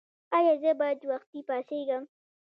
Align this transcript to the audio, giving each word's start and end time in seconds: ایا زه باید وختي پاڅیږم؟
ایا 0.37 0.53
زه 0.61 0.71
باید 0.81 0.99
وختي 1.11 1.39
پاڅیږم؟ 1.47 2.03